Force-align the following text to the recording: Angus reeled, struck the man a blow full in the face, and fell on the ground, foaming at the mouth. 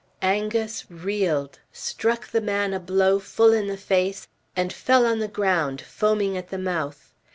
Angus 0.23 0.85
reeled, 0.89 1.59
struck 1.71 2.27
the 2.31 2.41
man 2.41 2.73
a 2.73 2.79
blow 2.79 3.19
full 3.19 3.53
in 3.53 3.67
the 3.67 3.77
face, 3.77 4.27
and 4.55 4.73
fell 4.73 5.05
on 5.05 5.19
the 5.19 5.27
ground, 5.27 5.79
foaming 5.79 6.35
at 6.35 6.49
the 6.49 6.57
mouth. 6.57 7.13